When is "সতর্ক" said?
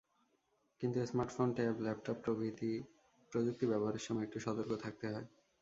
4.39-4.71